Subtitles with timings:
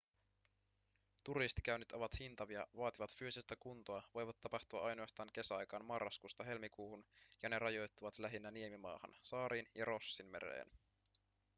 [1.23, 7.03] turistikäynnit ovat hintavia vaativat fyysistä kuntoa voivat tapahtua ainoastaan kesäaikaan marraskuusta helmikuuhun
[7.43, 10.71] ja ne rajoittuvat lähinnä niemimaahan saariin ja rossinmereen